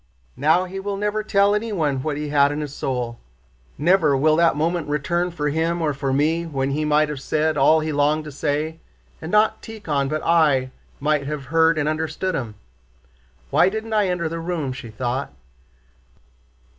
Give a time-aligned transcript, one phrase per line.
[0.35, 3.19] "Now he will never tell anyone what he had in his soul.
[3.77, 7.55] Never will that moment return for him or for me when he might have said
[7.55, 8.79] all he longed to say,
[9.21, 12.55] and not Tíkhon but I might have heard and understood him.
[13.51, 15.31] Why didn't I enter the room?" she thought.